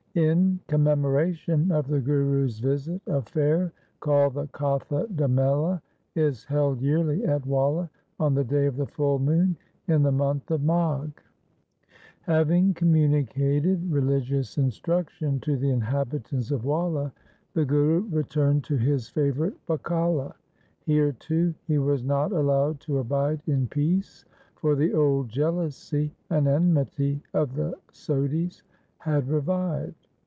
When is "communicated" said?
12.73-13.89